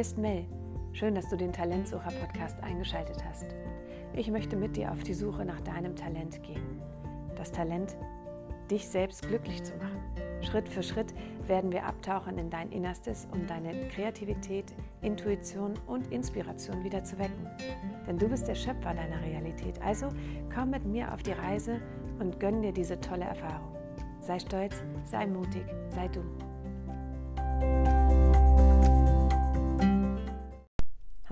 [0.00, 0.46] Hier ist Mel.
[0.94, 3.44] Schön, dass du den Talentsucher-Podcast eingeschaltet hast.
[4.14, 6.80] Ich möchte mit dir auf die Suche nach deinem Talent gehen.
[7.36, 7.98] Das Talent,
[8.70, 10.00] dich selbst glücklich zu machen.
[10.40, 11.12] Schritt für Schritt
[11.46, 14.72] werden wir abtauchen in dein Innerstes, um deine Kreativität,
[15.02, 17.46] Intuition und Inspiration wieder zu wecken.
[18.06, 19.82] Denn du bist der Schöpfer deiner Realität.
[19.82, 20.08] Also
[20.54, 21.78] komm mit mir auf die Reise
[22.20, 23.76] und gönn dir diese tolle Erfahrung.
[24.22, 26.22] Sei stolz, sei mutig, sei du.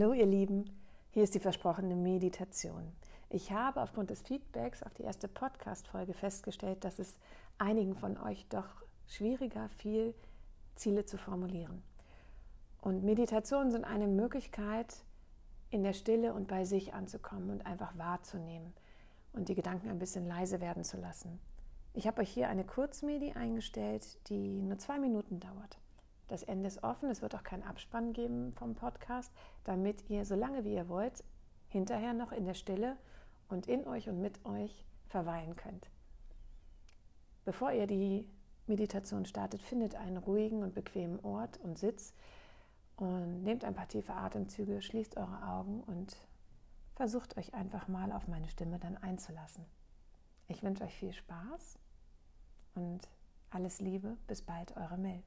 [0.00, 0.64] Hallo ihr Lieben,
[1.10, 2.90] hier ist die versprochene Meditation.
[3.28, 7.18] Ich habe aufgrund des Feedbacks auf die erste Podcast-Folge festgestellt, dass es
[7.58, 8.64] einigen von euch doch
[9.06, 10.14] schwieriger fiel,
[10.74, 11.82] Ziele zu formulieren.
[12.80, 15.04] Und Meditationen sind eine Möglichkeit,
[15.68, 18.72] in der Stille und bei sich anzukommen und einfach wahrzunehmen
[19.34, 21.38] und die Gedanken ein bisschen leise werden zu lassen.
[21.92, 25.76] Ich habe euch hier eine Kurzmedi eingestellt, die nur zwei Minuten dauert.
[26.30, 29.32] Das Ende ist offen, es wird auch keinen Abspann geben vom Podcast,
[29.64, 31.24] damit ihr so lange wie ihr wollt
[31.70, 32.96] hinterher noch in der Stille
[33.48, 35.90] und in euch und mit euch verweilen könnt.
[37.44, 38.28] Bevor ihr die
[38.66, 42.14] Meditation startet, findet einen ruhigen und bequemen Ort und Sitz
[42.96, 46.16] und nehmt ein paar tiefe Atemzüge, schließt eure Augen und
[46.94, 49.64] versucht euch einfach mal auf meine Stimme dann einzulassen.
[50.46, 51.76] Ich wünsche euch viel Spaß
[52.76, 53.08] und
[53.50, 54.16] alles Liebe.
[54.28, 55.24] Bis bald, eure Mel.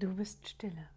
[0.00, 0.88] Du bist stille.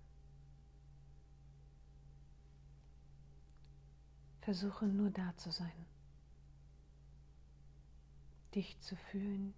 [4.40, 5.86] Versuche nur da zu sein,
[8.56, 9.54] dich zu fühlen.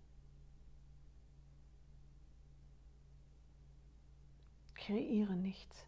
[4.74, 5.86] Kreiere nichts.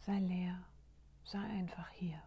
[0.00, 0.66] Sei leer,
[1.22, 2.20] sei einfach hier.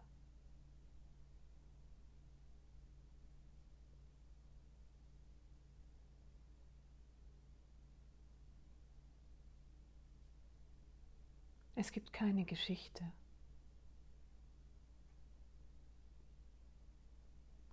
[11.86, 13.12] Es gibt keine Geschichte,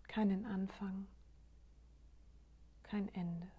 [0.08, 1.08] keinen Anfang,
[2.84, 3.52] kein Ende,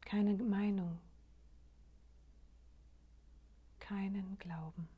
[0.00, 0.98] keine Meinung,
[3.78, 4.88] keinen Glauben.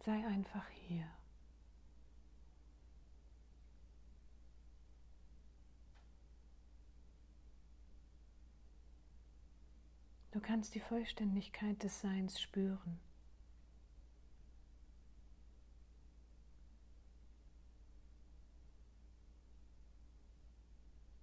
[0.00, 1.08] Sei einfach hier.
[10.36, 13.00] Du kannst die Vollständigkeit des Seins spüren.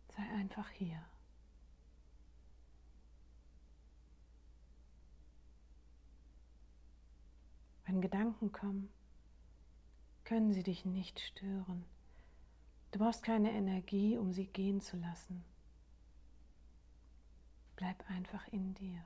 [0.07, 0.99] Sei einfach hier.
[7.85, 8.89] Wenn Gedanken kommen,
[10.23, 11.85] können sie dich nicht stören.
[12.89, 15.52] Du brauchst keine Energie, um sie gehen zu lassen.
[17.83, 19.03] Bleib einfach in dir.